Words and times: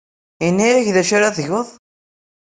Yenna-ak 0.45 0.87
d 0.95 0.97
acu 1.01 1.13
ara 1.17 1.35
tgeḍ? 1.37 1.67